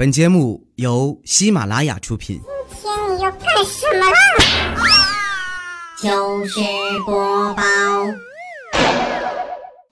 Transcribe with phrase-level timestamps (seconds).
[0.00, 2.40] 本节目由喜马拉雅出品。
[2.70, 4.16] 今天你要干什么啦？
[6.00, 6.58] 糗事
[7.04, 7.62] 播报。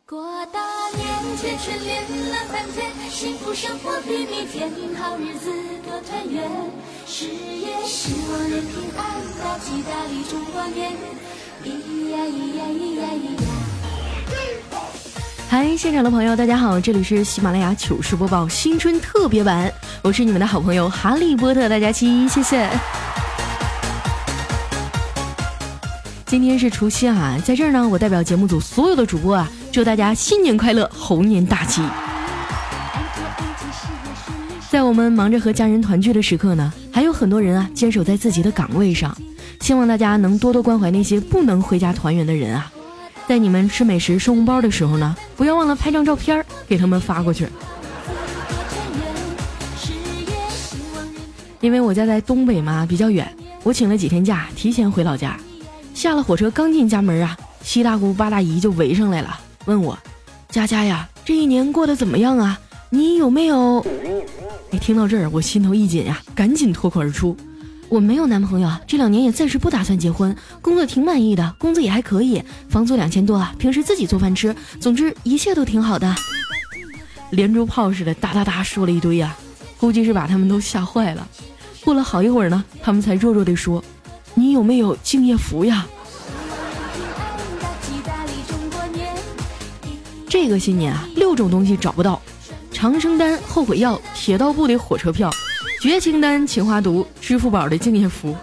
[0.07, 0.61] 过大
[0.97, 5.53] 年，节春联乐翻天，幸福生活比蜜甜，好日子
[5.85, 6.51] 多团圆。
[7.07, 10.97] 事业兴旺人平安，大吉大利中国年。
[11.63, 11.69] 咿
[12.13, 13.58] 呀咿呀咿呀咿呀。
[15.51, 22.69] 嗨，现场的朋友，大家好，这里是喜马拉雅糗事播报新春特别版，我是你们的好朋友哈利波特大家期，谢谢。
[26.27, 31.81] 今天是除夕啊，在这儿呢，我代表节目组所有的主播啊，祝大家新年快乐，猴年大吉。
[34.69, 39.17] 在我们忙着和家人团聚的时刻呢，还有很多人啊坚守在自己的岗位上，
[39.63, 42.71] 希望大家能多多关怀那些不能回家团圆的人啊。
[43.29, 47.47] 在你们吃美食、收红包的时候呢，不要忘了拍张照片给他们发过去。
[51.61, 53.31] 因为我家在东北嘛，比较远，
[53.65, 55.39] 我请了几天假，提前回老家。
[55.93, 59.99] 下了火车刚进家门啊，七大姑八大姨就围上来了，问我
[60.49, 62.59] ：“佳佳呀，这一年过得怎么样啊？
[62.89, 63.85] 你有没有？”
[64.73, 67.37] 哎，听到这儿，我心头一紧呀，赶紧脱口而出。
[67.89, 76.15] 我没有男朋友啊，这两年也暂时不打算结婚，工作挺满意的，工资也还可以，房租两千多啊，平时自己做饭吃，总之一切都挺好的。
[77.31, 79.35] 连珠炮似的哒哒哒说了一堆呀，
[79.79, 81.27] 估计是把他们都吓坏了。
[81.83, 83.83] 过了好一会儿呢，他们才弱弱地说
[84.35, 85.87] ：“你有没有敬业福呀？”
[90.29, 92.21] 这个新年啊，六种东西找不到：
[92.71, 95.31] 长生丹、后悔药、铁道部的火车票。
[95.81, 98.37] 绝情丹、情花毒、支付宝的敬业福。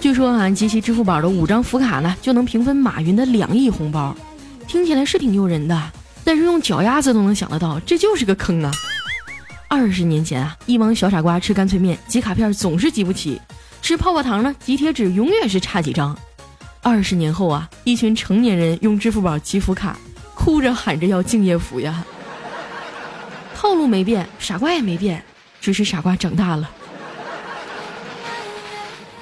[0.00, 4.16] 据说啊，集齐支付宝的五张福卡呢，就能平分马云的两亿红包。
[4.66, 5.92] 听起来是挺诱人的，
[6.24, 8.70] 但是用脚丫子都能想得到，这就是个坑啊！
[9.68, 13.38] 二十年前啊，一帮小傻瓜吃干脆面，集卡片总是集不齐；
[13.82, 16.16] 吃泡泡糖呢，集贴纸永远是差几张。
[16.82, 19.98] 二十年后啊，一群成年人用支付宝集福卡，
[20.34, 22.02] 哭着喊着要敬业福呀。
[23.56, 25.24] 套路没变，傻瓜也没变，
[25.62, 26.70] 只是傻瓜长大了。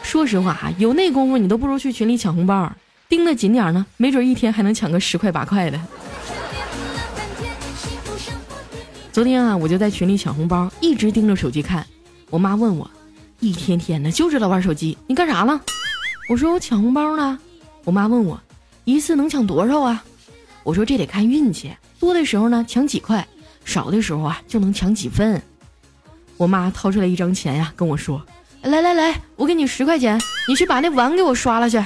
[0.02, 2.70] 说实话哈，有那功夫你都不如去群里抢红包，
[3.08, 5.80] 盯得紧点呢，没准一天还能抢个十块八块的。
[9.12, 11.86] 昨天啊，我就在群里抢红包，一直盯着手机看。
[12.28, 12.90] 我妈问我，
[13.38, 15.60] 一天天的就知道玩手机，你干啥了？
[16.28, 17.38] 我说我抢红包呢。
[17.84, 18.40] 我妈问我，
[18.84, 20.04] 一次能抢多少啊？
[20.64, 23.24] 我说这得看运气，多的时候呢抢几块。
[23.64, 25.42] 少的时候啊，就能抢几份。
[26.36, 28.20] 我妈掏出来一张钱呀，跟我说
[28.62, 31.82] ：“来来来，我给你十块钱，你去把那碗给我刷了去。”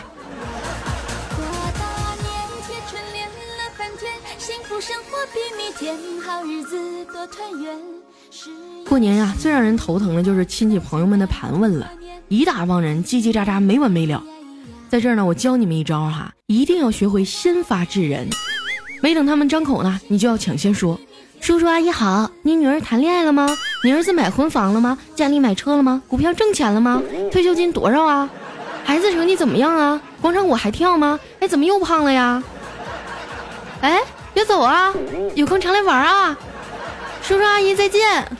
[8.88, 11.90] 过年呀，最让人头疼的就是亲戚朋友们的盘问了，
[12.28, 14.22] 一大帮人叽叽喳喳没完没了。
[14.88, 18.26] 在这儿呢，我教你们一招哈，一定要学会先发制人，
[19.02, 20.98] 没等他们张口呢，你就要抢先说。
[21.40, 23.48] 叔叔阿姨好，你女儿谈恋爱了吗？
[23.82, 24.98] 你儿子买婚房了吗？
[25.14, 26.02] 家里买车了吗？
[26.06, 27.02] 股票挣钱了吗？
[27.32, 28.28] 退休金多少啊？
[28.84, 30.00] 孩子成绩怎么样啊？
[30.20, 31.18] 广场舞还跳吗？
[31.40, 32.42] 哎，怎么又胖了呀？
[33.80, 34.00] 哎，
[34.34, 34.92] 别走啊，
[35.34, 36.36] 有空常来玩啊！
[37.22, 38.30] 叔叔阿姨再见。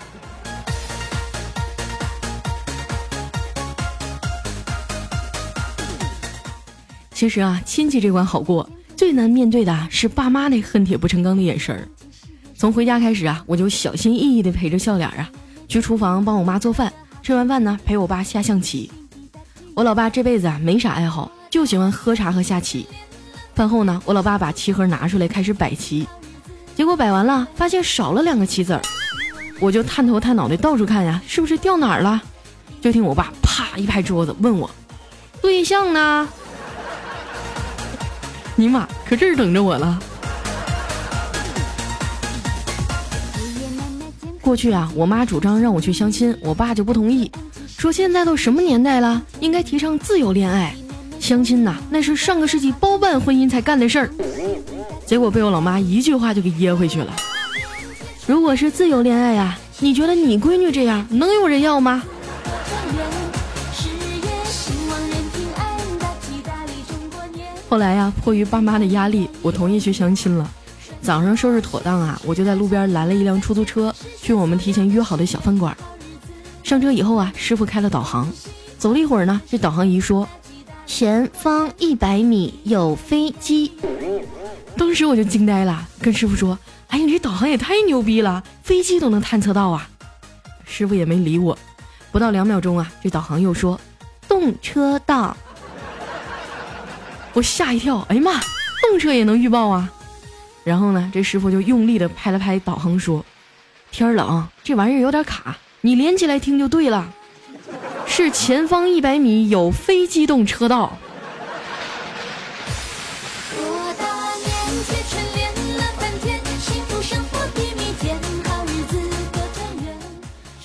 [7.13, 11.89] 其实啊，亲戚这关好过，最难面对的是爸妈那恨铁不成钢的眼神儿。
[12.59, 15.31] 从回家开始啊，我就小心翼翼地陪着笑脸啊，
[15.69, 16.93] 去厨房帮我妈做饭。
[17.23, 18.91] 吃完饭呢，陪我爸下象棋。
[19.77, 22.85] 我老爸这辈子啊没啥爱好，就喜欢喝茶和下棋。
[23.55, 26.05] 饭后呢，我老爸把棋盒拿出来开始摆棋，
[26.75, 28.83] 结果摆完了发现少了两个棋子儿，
[29.61, 32.21] 我就探头探脑的到处看呀，是不是掉哪儿了？
[32.81, 34.69] 就听我爸啪一拍桌子问我
[35.41, 36.29] ：“对象呢？”
[38.57, 40.03] 尼玛，可这儿等着我了。
[44.49, 47.31] 过去啊，我妈主张让我去相亲，我爸就不同意，
[47.77, 50.75] 说现在都什么年代了，应该提倡自由恋爱，
[51.21, 54.11] 相亲呐那是上个世纪包办婚姻才干的事儿。
[55.05, 57.15] 结果被我老妈一句话就给噎回去了。
[58.27, 62.03] 如果是自由恋爱呀，你觉得你闺女这样能有人要吗？
[67.69, 70.51] 后来呀，迫于爸妈的压力，我同意去相亲了。
[71.03, 73.95] 早上收拾妥当啊，我就在路边拦了一辆出租车，
[74.29, 75.75] 去我们提前约好的小饭馆。
[76.63, 78.31] 上车以后啊，师傅开了导航，
[78.77, 80.29] 走了一会儿呢，这导航仪说，
[80.87, 83.73] 前方一百米有飞机。
[84.77, 86.59] 当时我就惊呆了，跟师傅说
[86.89, 89.89] ：“哎，你这导航也太牛逼了，飞机都能探测到啊！”
[90.67, 91.59] 师傅也没理我，
[92.13, 93.81] 不到两秒钟啊，这导航又说
[94.29, 95.35] 动车道。
[97.33, 98.33] 我吓一跳，哎呀妈，
[98.83, 99.91] 动车也能预报啊！
[100.65, 103.25] 然后呢，这师傅就用力的拍了拍导航说
[103.91, 107.13] ：“天冷，这玩意儿有点卡，你连起来听就对了，
[108.07, 110.97] 是前方一百米有非机动车道。”，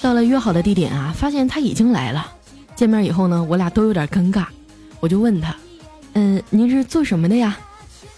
[0.01, 2.29] 到了约好的地点啊，发现他已经来了。
[2.75, 4.45] 见面以后呢，我俩都有点尴尬，
[4.99, 5.55] 我就问他
[6.13, 7.57] ：“嗯，您是做什么的呀？”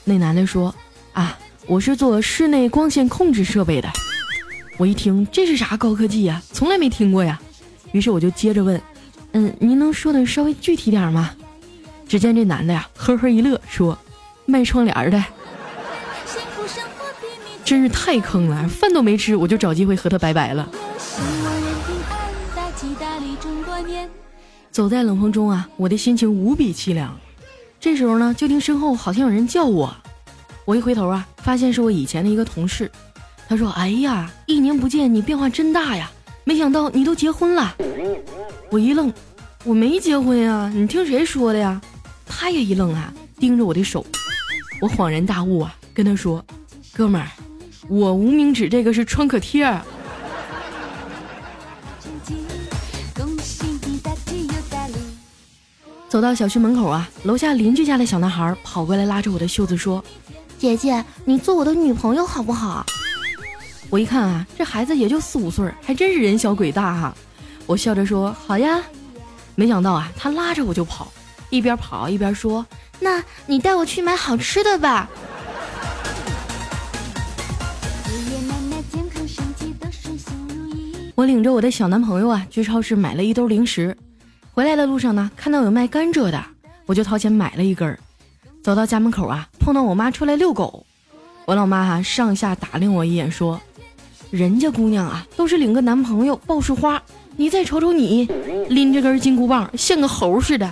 [0.03, 0.73] 那男的说
[1.13, 1.37] ：“啊，
[1.67, 3.89] 我是做室内光线控制设备的。”
[4.77, 7.39] 我一听这是啥高科技呀，从来没听过呀。
[7.91, 8.79] 于是我就接着问
[9.31, 11.31] ：“嗯，您能说的稍微具体点吗？”
[12.07, 13.97] 只见这男的呀，呵呵一乐，说
[14.45, 15.23] ：“卖窗帘的。”，
[17.63, 20.69] 真是太坑了，饭都没吃，我就找机会和他拜拜了。
[24.69, 27.17] 走在冷风中啊，我的心情无比凄凉。
[27.79, 29.95] 这时候呢，就听身后好像有人叫我，
[30.65, 32.91] 我一回头啊，发现是我以前的一个同事。
[33.47, 36.11] 他说：“哎呀，一年不见，你变化真大呀！
[36.43, 37.75] 没想到你都结婚了。”
[38.71, 39.13] 我一愣，
[39.63, 41.79] 我没结婚呀，你听谁说的呀？
[42.25, 44.05] 他也一愣啊，盯着我的手。
[44.81, 46.43] 我恍然大悟啊，跟他说
[46.91, 47.27] ：“哥们儿，
[47.87, 49.81] 我无名指这个是创可贴儿。”
[52.01, 52.35] 成绩，
[53.15, 54.95] 恭喜你大吉又大利。
[56.09, 60.03] 走到小区门口啊，楼下邻居家的小男孩跑过来拉着我的袖子说
[60.57, 62.83] ：“姐姐，你做我的女朋友好不好？”
[63.89, 67.15] 我一看啊，这孩子也就四五岁，还真是人小鬼大哈、
[67.65, 68.81] 我笑着说：“好呀。”
[69.55, 71.11] 没想到啊，他拉着我就跑，
[71.49, 72.65] 一边跑一边说
[72.99, 75.09] ：“那你带我去买好吃的吧。”
[81.15, 83.95] 我领着我的小男朋友啊，去超市买了一兜零食。
[84.51, 86.43] 回来的路上呢，看到有卖甘蔗的，
[86.85, 87.97] 我就掏钱买了一根儿。
[88.61, 90.85] 走到家门口啊，碰到我妈出来遛狗，
[91.45, 93.61] 我老妈哈、上下打量我一眼，说
[94.35, 97.01] ：“人家姑娘啊，都是领个男朋友抱束花，
[97.37, 98.27] 你再瞅瞅你，
[98.67, 100.69] 拎着根金箍棒，像个猴似的。”，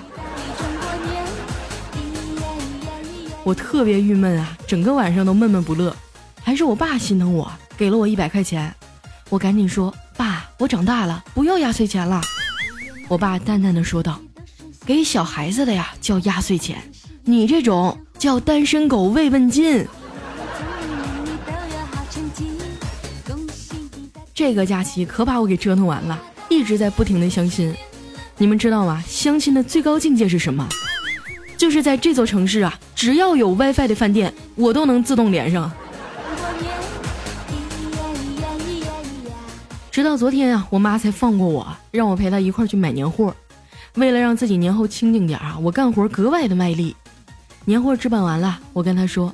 [3.46, 5.96] 我特别郁闷啊，整个晚上都闷闷不乐。
[6.44, 8.76] 还是我爸心疼我，给了我一百块钱。
[9.30, 12.20] 我赶紧说：“爸，我长大了，不要压岁钱了。”
[13.08, 14.20] 我爸淡淡的说道
[14.86, 16.84] ：“给小孩子的呀叫压岁钱，
[17.24, 19.88] 你这种叫单身狗慰问金。
[24.34, 26.20] 这个假期可把我给折腾完了，
[26.50, 27.72] 一直在不停的相亲。
[28.40, 29.04] 你们知道吗？
[29.06, 30.68] 相亲的最高境界是什么？
[31.56, 35.72] 就是在这座城市啊，只要有 WiFi 的饭店，我都能自动连上。
[39.92, 43.36] 直到昨天啊，我妈才放过我，让我陪她一块儿去买年货。
[43.94, 46.96] 为了让自己年后清静点啊，我干活格外的卖力。
[47.66, 49.32] 年货置办完了，我跟她说：“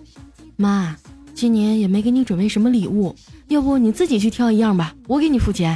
[0.57, 0.93] 妈，
[1.33, 3.15] 今年也没给你准备什么礼物，
[3.49, 5.75] 要不你自己去挑一样吧，我给你付钱。”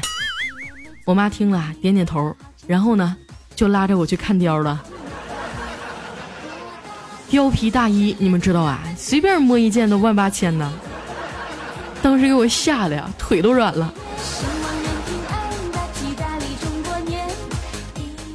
[1.05, 2.33] 我妈听了点点头，
[2.67, 3.17] 然后呢，
[3.55, 4.81] 就拉着我去看貂了。
[7.31, 8.79] 貂皮大衣，你们知道啊？
[8.95, 10.71] 随便摸一件都万八千呢。
[12.01, 13.91] 当时给我吓得呀，腿都软了。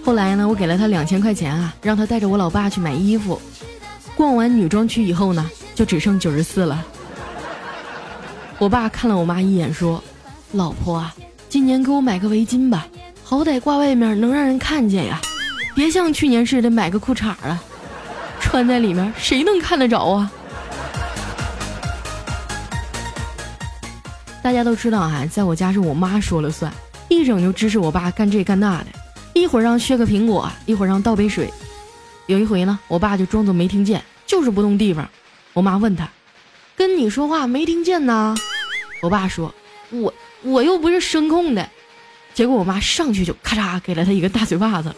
[0.04, 3.40] 后来呢，我给了他两千块钱啊，让他带着我老爸去买衣服。
[4.16, 6.84] 逛完女装区以后呢，就只剩九十四了。
[8.58, 10.02] 我爸看了我妈一眼，说
[10.50, 11.14] ：“老婆啊，
[11.48, 12.88] 今年给我买个围巾吧，
[13.22, 15.20] 好歹挂外面能让人看见呀，
[15.76, 17.62] 别像去年似的买个裤衩啊，
[18.40, 20.32] 穿在里面谁能看得着啊？”
[24.42, 26.72] 大家都知道啊，在我家是我妈说了算，
[27.08, 28.86] 一整就支持我爸干这干那的，
[29.34, 31.48] 一会儿让削个苹果，一会儿让倒杯水。
[32.26, 35.08] 有一回呢，我爸就装作没听见，就是不动地方。
[35.52, 36.08] 我妈问他
[36.76, 38.34] ：“跟你说话没听见呐？”
[39.00, 39.54] 我爸说
[39.90, 40.12] ：“我
[40.42, 41.68] 我又不是声控的。”
[42.34, 44.94] 结果我妈上去就咔嚓给了他一个大嘴巴子。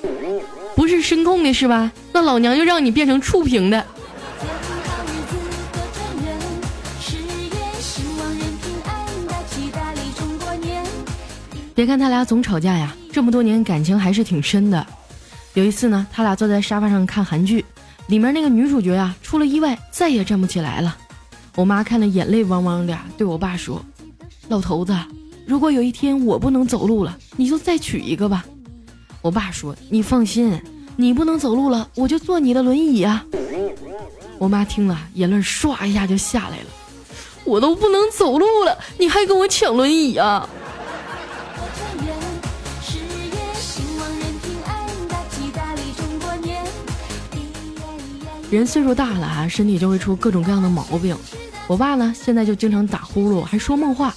[0.76, 1.90] 不是声控的是吧？
[2.12, 3.84] 那老娘就让你变成触屏的。
[11.74, 14.86] 别看他俩总吵架呀，这么多年感情还是挺深的。
[15.54, 17.64] 有一次呢，他俩坐在沙发上看韩剧，
[18.06, 20.96] 里面那个女主角呀出了意外，再也站不起来了。
[21.56, 23.84] 我妈看了眼泪汪汪的，对我爸说
[24.50, 24.92] ：“老头子，
[25.46, 28.44] 如果有一天我不能走路了，你就再娶一个吧。”
[29.22, 30.60] 我爸说：“你放心，
[30.96, 33.24] 你不能走路了，我就坐你的轮椅啊。”
[34.38, 36.66] 我妈听了，眼泪唰一下就下来了。
[37.44, 40.48] 我都不能走路了，你还跟我抢轮椅啊？
[48.50, 51.16] 人岁数大了啊，身体就会出各种各样的毛病。
[51.68, 54.12] 我爸呢，现在就经常打呼噜，还说梦话。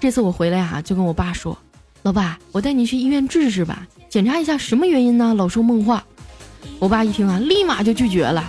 [0.00, 1.58] 这次我回来啊，就跟我爸说
[2.02, 5.34] ：“老爸，我带你去医院治治吧，检查一下什么原因呢？
[5.34, 6.04] 老说梦话。”
[6.78, 8.48] 我爸一听啊，立马就拒绝了：“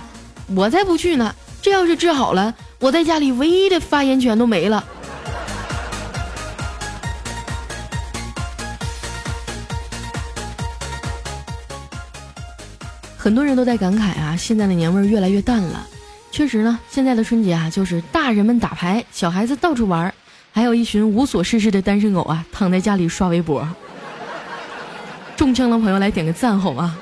[0.54, 1.34] 我才不去呢！
[1.60, 4.84] 这要是治好了，我在家里唯一的发言权都没了。”
[13.18, 15.84] 很多人都在感慨啊，现在的年味儿越来越淡了。
[16.30, 20.14] 确实呢，现在的春节啊，就是大人们打牌，小孩子到处玩，
[20.52, 23.66] 还有一群无所事事的单身狗啊，躺在家里刷微博。
[25.36, 26.96] 中枪的朋友来点个赞好吗？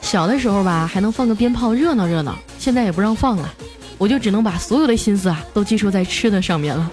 [0.00, 3.52] 小的时候吧，还能放个鞭炮热闹热闹，现在也不让放了，
[3.98, 6.90] 我就只能把所有的心思啊，都寄托在吃的上面了。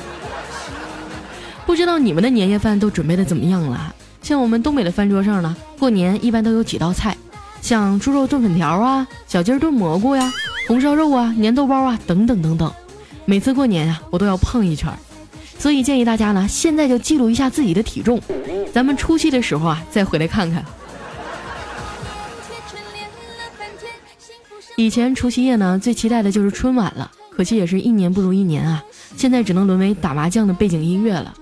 [1.66, 3.94] 不知道你们的年夜饭都准备的怎么样了？
[4.24, 7.16] 像我们东北的饭桌上呢，过年一般都有几道菜。
[7.62, 10.34] 像猪肉炖粉条啊，小鸡炖蘑菇呀，
[10.68, 12.74] 红烧肉啊，粘豆包啊，等等等等。
[13.32, 14.92] 每次过年呀，我都要胖一圈，
[15.58, 18.22] 所以建议大家呢，现在就记录一下自己的体重，
[18.74, 20.66] 咱们除夕的时候啊，再回来看看。
[24.76, 28.84] 以前除夕夜呢，最期待的就是春晚了，可惜也是一年不如一年啊，
[29.16, 31.34] 现在只能沦为打麻将的背景音乐了。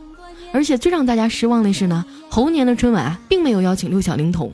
[0.53, 4.51] 而且最让大家失望的是呢，猴年的春晚啊，并没有邀请六小龄童。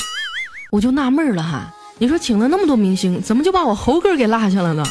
[0.72, 4.86] 我就纳闷了哈，你说请了那么多明星，怎么就把我猴哥给落下了呢？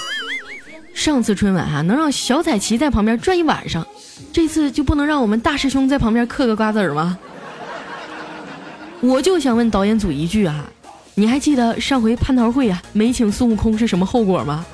[0.95, 3.87] 上次春晚哈能让小彩旗在旁边转一晚上，
[4.33, 7.19] 这次就不能让我们大师兄在旁边嗑个瓜子儿吗？
[9.01, 10.65] 我就想问导演组一句啊，
[11.15, 14.65] 你还记得上回蟠桃会啊没请孙悟空是什么后果吗？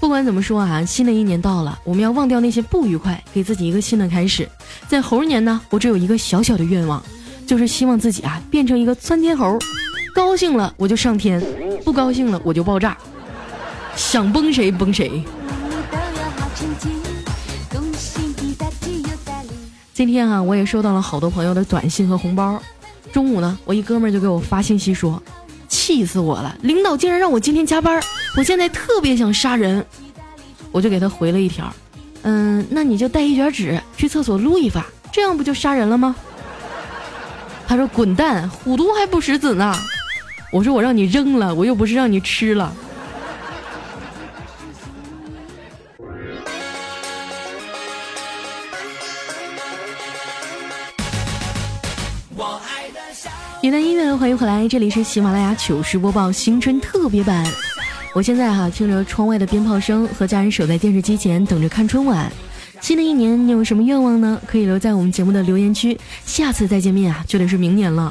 [0.00, 4.48] 不管怎么说啊，新的一年到了，我们要忘掉那些不愉快，给自己一个新的开始。
[4.88, 7.00] 在猴年呢，我只有一个小小的愿望。
[7.46, 9.58] 就是希望自己啊变成一个窜天猴，
[10.18, 11.40] 高兴了我就上天，
[11.84, 12.98] 不高兴了我就爆炸，
[13.94, 15.22] 想崩谁崩谁。
[19.94, 22.60] 今天啊，我也收到了好多朋友的短信和红包。
[23.12, 25.22] 中午呢，我一哥们儿就给我发信息说
[25.68, 28.02] ：“气死我了，领导竟然让我今天加班，
[28.36, 29.86] 我现在特别想杀人。”
[30.72, 31.72] 我就给他回了一条
[32.22, 36.16] ：“嗯，那你就带一卷纸去厕所撸一发，这样不就杀人了吗？”
[37.68, 39.72] 他说：“滚蛋，虎毒还不食子呢。”
[40.50, 42.74] 我说：“我让你扔了，我又不是让你吃了。”
[53.60, 57.44] 云南音乐，欢迎回来，这里是喜马拉雅糗事播报新春特别版。
[58.14, 62.32] 我现在哈听着窗外的鞭炮声，和家人守在电视机前等着看春晚。
[62.80, 64.40] 新的一年，你有什么愿望呢？
[64.46, 65.98] 可以留在我们节目的留言区。
[66.24, 68.10] 下次再见面啊，就得是明年了。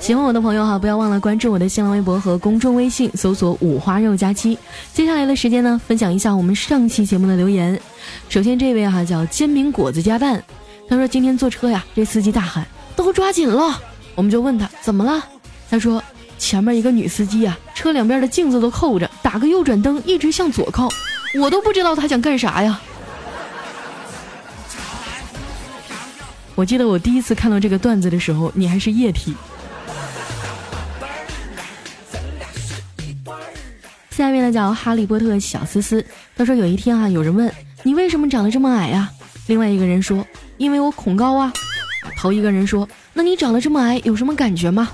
[0.00, 4.56] 喜欢我的朋友哈，不要忘了关注我的新浪微博和公众微信，搜索“五花肉佳期”。
[4.92, 7.80] 接下来的时间呢，分享一下我们上期节目的留言。
[8.28, 10.42] 首先这位哈叫煎饼果子加蛋，
[10.88, 13.80] 他说今天坐车呀，这司机大喊都抓紧了，
[14.14, 15.24] 我们就问他怎么了，
[15.70, 16.02] 他说
[16.38, 20.88] 前面一个女司机啊，车两边的镜子都扣着，打个右转灯一直向左靠，
[21.40, 22.80] 我都不知道他想干啥呀。
[26.54, 29.34] 我记得我第一次看到这个段子的时候，你还是液体。
[34.10, 36.04] 下面呢叫哈利波特小思思，
[36.36, 37.50] 他说有一天啊，有人问
[37.82, 39.10] 你为什么长得这么矮呀？
[39.46, 40.24] 另外一个人说
[40.58, 41.52] 因为我恐高啊。
[42.16, 44.90] 头一个人说那你长得这么矮有什么感觉吗？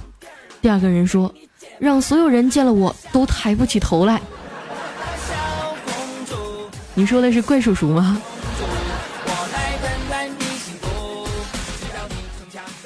[0.63, 1.35] 第二个人说
[1.79, 4.21] 让所有人见了我都抬不起头来。
[6.95, 8.21] 你说的是怪叔叔吗？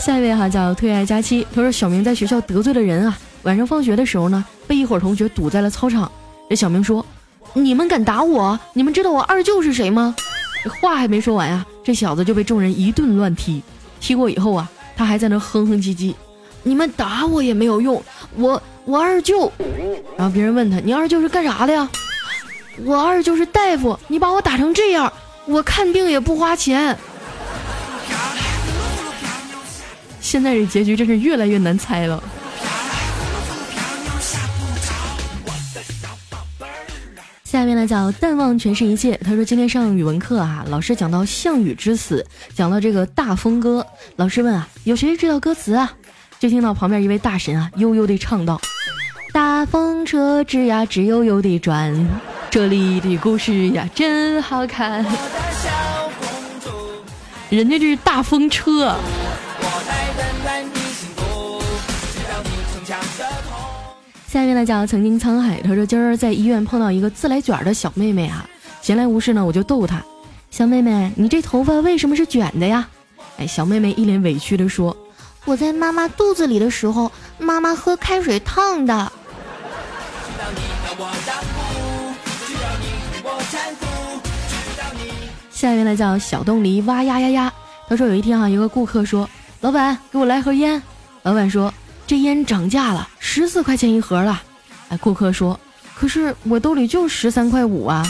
[0.04, 6.10] 下一位哈叫特爱佳期，他说小明在学校得罪了人啊，晚上放学的时候呢，被一伙同学堵在了操场。
[6.50, 7.06] 这小明说
[7.54, 8.58] ：“你们敢打我？
[8.72, 10.12] 你们知道我二舅是谁吗？”
[10.80, 13.62] 话还没说完啊，这小子就被众人一顿乱踢。
[14.00, 16.12] 踢过以后啊，他还在那哼哼唧唧
[16.64, 18.02] ：“你们打我也没有用，
[18.34, 19.52] 我我二舅。”
[20.18, 21.88] 然后别人问他：“你二舅是干啥的呀
[22.84, 25.12] ？”“我二舅是大夫，你把我打成这样，
[25.46, 26.98] 我看病也不花钱。”
[30.22, 32.22] 现在这结局真是越来越难猜了。
[37.44, 39.14] 下面呢叫淡忘全是一切。
[39.22, 42.24] 他说今天上语文课啊，老师讲到项羽之死，
[42.54, 43.86] 讲到这个大风歌，
[44.16, 45.92] 老师问啊，有谁知道歌词啊？
[46.38, 48.58] 就听到旁边一位大神啊悠悠地唱道
[49.34, 51.94] ：“大风车吱呀吱悠悠地转，
[52.50, 55.04] 这里的故事呀真好看。”
[57.50, 58.96] 人家这是大风车。
[64.32, 68.48] 下面呢叫曾经沧海，他说今儿在医院碰到一个自来卷的小妹妹啊，
[68.80, 70.02] 闲来无事呢，我就逗她，
[70.50, 72.88] 小妹妹，你这头发为什么是卷的呀？
[73.36, 74.96] 哎，小妹妹一脸委屈的说，
[75.44, 79.12] 我在妈妈肚子里的时候，妈妈喝开水烫的。
[85.50, 87.52] 下面呢叫小冻梨哇呀呀呀，
[87.86, 89.28] 他说有一天啊，一个顾客说，
[89.60, 90.82] 老板给我来盒烟，
[91.22, 91.70] 老板说。
[92.12, 94.42] 这烟涨价了，十四块钱一盒了。
[94.90, 95.58] 哎，顾客说
[95.96, 98.04] ：“可是我兜里就十三块五啊，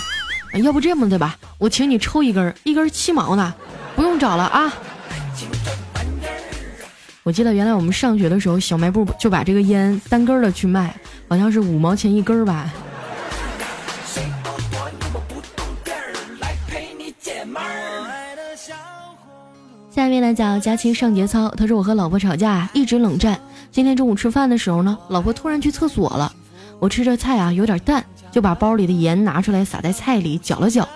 [0.64, 3.54] 要不这么的吧，我请你抽一根，一根七毛呢，
[3.94, 4.74] 不用找了啊。”
[7.22, 10.92] 我记得原来我们上学的时候，小卖部就把这个烟单根的去卖，
[11.28, 12.68] 好像是五毛钱一根吧。
[19.92, 23.40] 下面来讲佳期上节操，他说我和老婆吵架，一直冷战。
[23.72, 26.30] 今天中午吃饭的时候呢，老婆突然去厕所了。
[26.78, 30.86] 我吃着菜啊，有点淡，就把包里的盐拿出来撒在菜里搅了搅。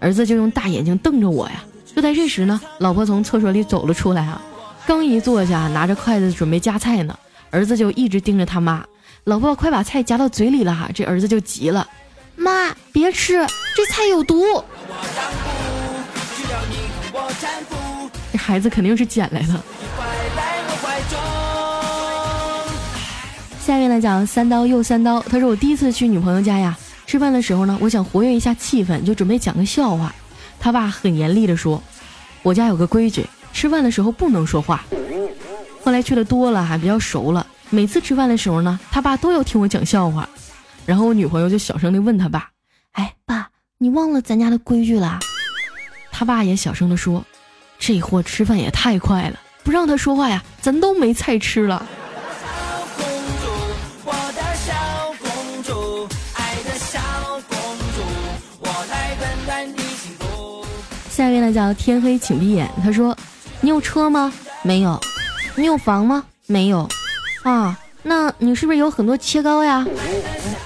[0.00, 1.62] 儿子就用大眼睛瞪着我呀。
[1.94, 4.40] 就在这时呢，老婆从厕所里走了出来啊，
[4.86, 7.14] 刚一坐下，拿着筷子准备夹菜呢，
[7.50, 8.82] 儿子就一直盯着他妈。
[9.24, 11.86] 老婆快把菜夹到嘴里了哈，这儿子就急了，
[12.34, 13.46] 妈别吃，
[13.76, 14.42] 这菜有毒。
[18.32, 19.60] 这孩子肯定是捡来的。
[23.62, 25.20] 下面来讲三刀又三刀。
[25.20, 26.76] 他说我第一次去女朋友家呀，
[27.06, 30.12] 吃饭的时候呢，我想活跃一下气氛，就准备讲个笑话。
[30.58, 31.80] 他爸很严厉的说，
[32.42, 34.84] 我家有个规矩，吃饭的时候不能说话。
[35.84, 40.28] 后来去的多了，还比较熟了，每次吃饭的时候呢，他爸都要听我讲笑话。
[40.84, 42.50] 然后我女朋友就小声的问他爸
[42.94, 45.20] ：“哎，爸，你忘了咱家的规矩了？”
[46.10, 47.24] 他爸也小声的说
[47.78, 51.86] ：“这货吃饭也太快了，不让他说话呀，咱都没菜吃了。”
[61.10, 62.70] 下一位呢叫天黑请闭眼。
[62.82, 63.16] 他说
[63.60, 64.32] ：“你有车吗？
[64.62, 64.98] 没有。
[65.56, 66.24] 你有房吗？
[66.46, 66.88] 没有。
[67.42, 69.86] 啊，那你是不是有很多切糕呀？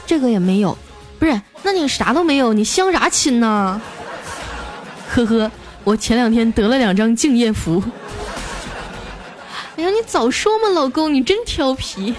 [0.06, 0.76] 这个也没有。
[1.18, 3.80] 不是，那你啥都没有，你相啥亲呢？
[5.08, 5.50] 呵呵，
[5.82, 7.82] 我前两天得了两张敬业福。
[9.76, 12.14] 哎呀，你早说嘛，老公，你真调皮。”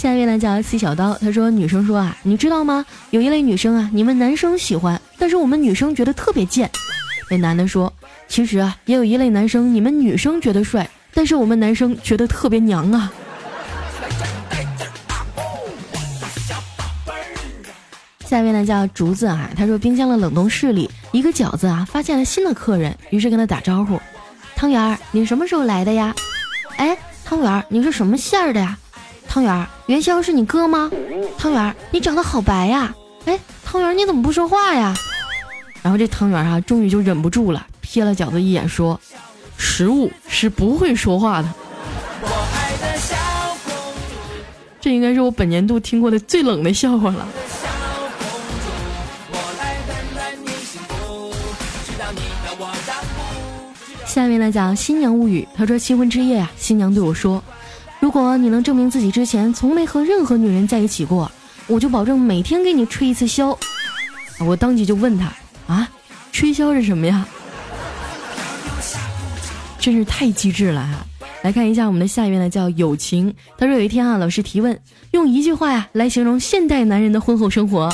[0.00, 2.86] 下一位呢叫 C 小刀，他说：“女生说啊，你知道吗？
[3.10, 6.70] 有一类女生啊，你们男生喜欢，但是我们女生觉得特别贱。”
[7.30, 7.92] 那男的说
[8.26, 13.12] ：“其实啊，也有一类男生，你们女生觉得帅，但是我们男生觉得特别娘啊。
[18.24, 24.00] ”下一位呢叫竹子啊，他说：“冰箱的冷冻室里，一个饺子啊，发现了新的客人，于是跟他打招呼：
[24.56, 26.14] 汤圆儿，你什么时候来的呀？
[26.78, 28.78] 哎，汤圆儿，你是什么馅儿的呀？”
[29.30, 30.90] 汤圆，元宵是你哥吗？
[31.38, 32.92] 汤圆，你长得好白呀！
[33.26, 34.92] 哎，汤圆，你怎么不说话呀？
[35.82, 39.00] 然后这汤圆啊，终于就忍不住了，瞥了饺子一眼，说
[39.56, 41.48] ：“食物是不会说话的。”
[44.80, 47.28] 这应该是我本年度听过的最冷的笑话了。
[54.04, 55.46] 下面来讲新娘物语。
[55.54, 57.40] 他说：“新婚之夜啊，新娘对我说。”
[58.00, 61.30] 如果你能证明自己之前从没和任何女人在一起过，
[61.66, 63.56] 我就保证每天给你吹一次箫。
[64.40, 65.30] 我当即就问他
[65.66, 65.86] 啊，
[66.32, 67.26] 吹箫是什么呀？
[69.78, 71.06] 真是太机智了哈！
[71.42, 73.34] 来看一下我们的下一位呢，叫友情。
[73.56, 74.78] 他说有一天啊，老师提问，
[75.10, 77.90] 用一句话呀来形容现代男人的婚后生活。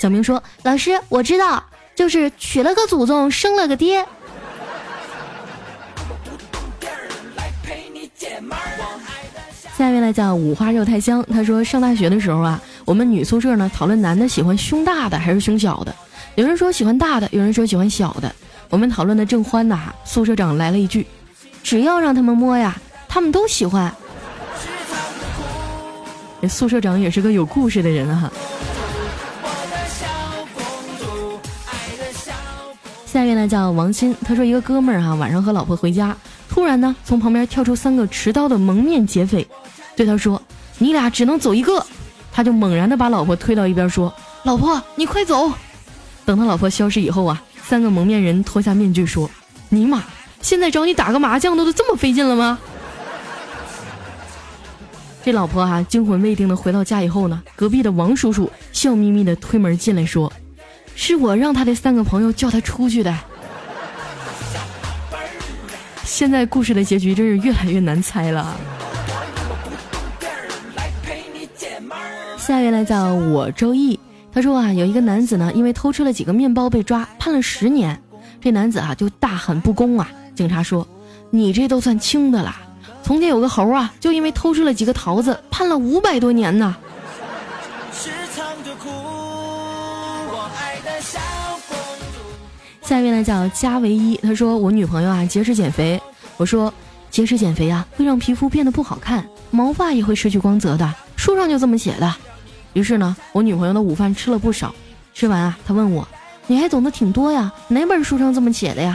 [0.00, 4.06] 小明说：“老师，我知道，就是娶了个祖宗，生了个爹。”
[9.76, 11.22] 下面呢叫五花肉太香。
[11.30, 15.94] 他说上大学的时候啊，我们女宿舍呢讨论男的喜欢胸大的还是胸小的，
[16.34, 18.34] 有人说喜欢大的，有人说喜欢小的。
[18.70, 21.06] 我们讨论的正欢呐，宿舍长来了一句
[21.62, 22.74] ：“只要让他们摸呀，
[23.06, 23.92] 他们都喜欢。”
[26.40, 28.32] 这宿舍长也是个有故事的人哈。
[33.04, 36.16] 下面呢叫王鑫，他说一个哥们儿哈晚上和老婆回家，
[36.48, 39.46] 突然呢从旁边跳出三个持刀的蒙面劫匪。
[39.96, 40.40] 对他说
[40.78, 41.84] ：“你俩只能走一个。”
[42.30, 44.12] 他就猛然的把老婆推到一边，说
[44.44, 45.50] ：“老婆，你快走！”
[46.26, 49.28] 等他老婆消失以后啊，三个蒙面人脱下面具说
[49.70, 50.04] ：“尼玛，
[50.42, 52.58] 现在找你打个麻将都都这么费劲了吗？”
[55.24, 60.30] 这老婆啊，惊魂未定的回到家以后呢，隔壁的王叔叔笑眯眯的推门进来，说
[60.94, 63.16] ：“是我让他的三个朋友叫他出去的。”
[66.04, 68.56] 现在故事的结局真是越来越难猜了。
[72.46, 73.98] 下一位来叫我周易，
[74.32, 78.00] 他说啊，有一个男子呢，因为偷吃了几个面包被抓，判了十年。
[78.40, 80.08] 这男子啊就大喊不公啊！
[80.32, 80.86] 警察说
[81.30, 82.54] ：“你这都算轻的了。”
[83.02, 86.76] 从前有个猴啊，就因为偷吃了几个桃子，判了五百多年呢。
[92.80, 96.00] 下一位呢叫加唯一，他说我女朋友啊节食减肥，
[96.36, 96.72] 我说
[97.10, 102.14] 节食减肥啊会让皮肤变得不好看，毛发也会失去光泽的，书上就这么写的。
[102.76, 104.74] 于是呢，我女朋友的午饭吃了不少，
[105.14, 106.06] 吃完啊，她问我，
[106.46, 108.94] 你还懂得挺多呀，哪本书上这么写的呀？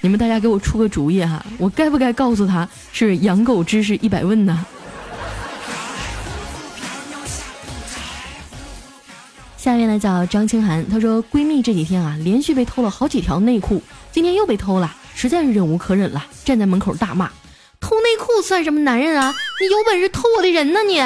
[0.00, 4.64] 你们大家给我出个主意哈，我该不该告诉他是养狗知识一百问呢？
[9.58, 17.30] 下面呢叫张清涵，她说闺蜜这几天啊连续被偷了好几条内裤，今天又被偷了，实在是忍无可忍了，站在门口大骂
[17.78, 19.34] ：“偷内裤算什么男人啊？
[19.60, 20.98] 你有本事偷我的人呢你！”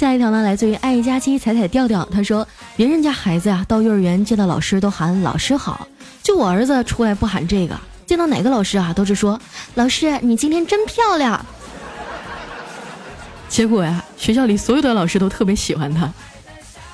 [0.00, 5.86] 下一条呢，来自于爱佳期彩彩调调，他说别人家孩子呀，到幼儿园见到老师都喊老师好，
[6.22, 9.38] 就我儿子出来不喊这个，见到哪个老师啊，都是说
[9.74, 11.44] 老师你今天真漂亮。
[13.50, 16.10] 结果呀，学校里所有的老师都特别喜欢他，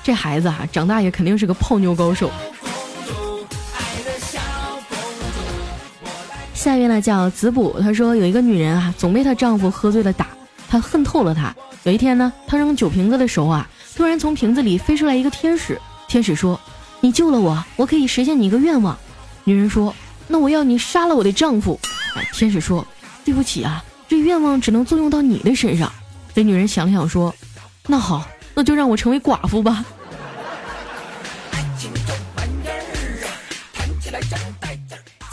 [0.03, 2.29] 这孩子啊，长大也肯定是个泡妞高手。
[6.53, 10.27] 下一位呢叫子补，他说有一个女人啊，总被她丈夫喝醉了打，
[10.69, 11.55] 他恨透了他。
[11.83, 15.79] 有一天呢，他扔酒瓶子的时候啊，突然从瓶子里飞出来一个天使。
[16.07, 16.59] 天使说
[17.01, 18.97] ：“你救了我，我可以实现你一个愿望。”
[19.45, 19.93] 女人说
[20.27, 21.79] ：“那我要你杀了我的丈夫。”
[22.33, 22.85] 天使说
[23.23, 25.91] ：“对不起啊，这愿望只能作用到你的身上。”
[26.33, 27.33] 这女人想了想说
[27.87, 29.85] ：“那好，那就让我成为寡妇吧。”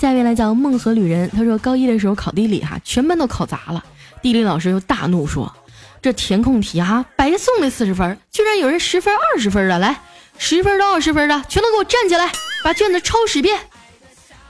[0.01, 3.83] 下一位来叫梦河旅人，他说高一的时候考地理哈，全班都考砸了，
[4.25, 5.55] 地理老师又大怒说。
[6.01, 10.01] 这填空题啊，白送的四十分，居然有人十分、二十分的，来，
[10.39, 12.33] 十分到二十分的，全都给我站起来，
[12.65, 13.59] 把卷子抄十遍。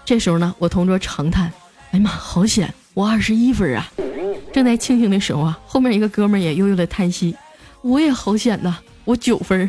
[0.05, 1.53] 这时候呢，我同桌长叹
[1.91, 3.89] ：“哎呀妈，好险，我二十一分啊！”
[4.55, 7.37] 正在庆幸的时候啊，后面一个哥们也悠悠的叹息
[7.83, 9.69] ：“我也好险呐，我九分。”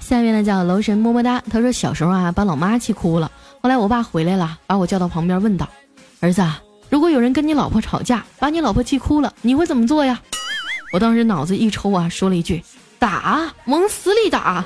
[0.00, 3.30] 下面呢叫楼神么么哒，他说小时候啊，把老妈气哭了，
[3.66, 5.68] 后来我爸回来了，把我叫到旁边问道
[6.22, 6.40] ：“儿子。”
[6.88, 10.22] 如果有人跟你老婆吵架，把你老婆气哭了，你会怎么做呀？
[10.92, 12.62] 我当时脑子一抽啊，说了一句
[12.96, 14.64] ：“打，往死里打。”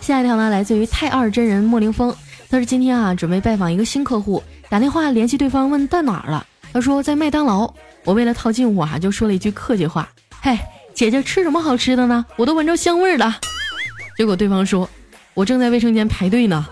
[0.00, 2.14] 下一条呢，来自于太二真人莫凌峰，
[2.48, 6.46] 他说今天啊，准备拜访一个新客户，打电话联系对方，问到哪儿了？
[6.72, 7.74] 他说在麦当劳。
[8.08, 10.08] 我为了套近乎啊，就说了一句客气话
[10.40, 10.58] ：“嘿。”
[10.96, 12.24] 姐姐吃什么好吃的呢？
[12.36, 13.38] 我都闻着香味儿了。
[14.16, 14.88] 结果对方说
[15.34, 16.66] ：“我正在卫生间排队呢。”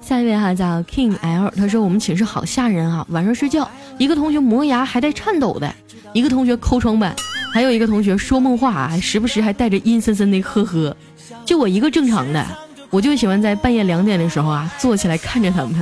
[0.00, 3.04] 下一位哈叫 King L，他说我们寝室好吓人啊！
[3.10, 5.74] 晚上睡觉，一个同学磨牙还带颤抖的，
[6.12, 7.12] 一个同学抠床板，
[7.52, 10.96] 还有一个同学说梦话，还时不时还带着阴森森的呵呵。
[11.44, 12.46] 就我一个正常的，
[12.92, 15.74] 我就喜欢在半夜两点的时候啊，坐起来看着他们。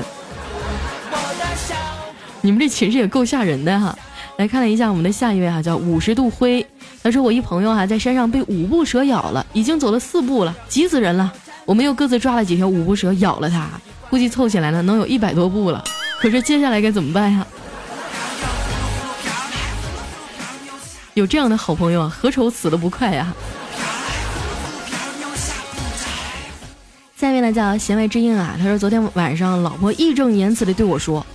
[2.41, 3.99] 你们这寝室也够吓人的哈！
[4.37, 6.65] 来看了一下我们的下一位哈，叫五十度灰。
[7.03, 11.33] 他说我一朋友哈在山上被五步蛇咬了，已经走了四步了，急死人了。
[11.65, 13.69] 我们又各自抓了几条五步蛇咬了他，
[14.09, 15.83] 估计凑起来呢能有一百多步了。
[16.21, 17.45] 可是接下来该怎么办呀？
[21.15, 23.35] 有这样的好朋友啊，何愁死的不快呀？
[27.21, 31.27] 下一位呢叫弦外之音啊，他说昨天晚上老婆义正言辞的对我说。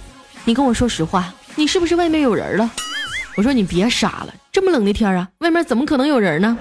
[0.44, 2.68] 你跟我说实话，你是不是外面有人了？
[3.38, 6.58] 我说你别傻了，这么冷的天啊，外面怎么可能有人呢？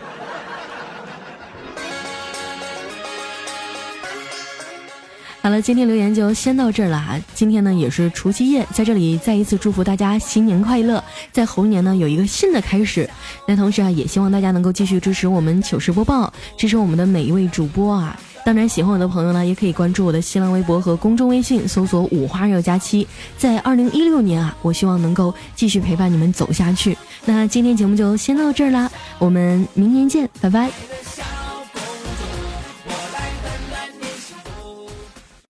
[5.40, 7.18] 好了，今天留言就先到这儿了哈。
[7.32, 13.08] 今天呢也是除夕夜，在这里再一次祝福大家新年快乐，在猴年呢有一个新的开始。
[13.48, 18.20] 那同时啊，也希望大家能够继续支持我们糗事播报，支持我们的每一位主播啊。
[18.44, 23.06] 当然，喜欢我的朋友呢，也可以关注我的新浪微博和公众微信，搜索“五花肉佳期”。
[23.38, 26.96] 在二零一六年啊，我希望能够继续陪伴你们走下去。
[27.24, 31.33] 那今天节目就先到这儿啦，我们明年见，拜拜。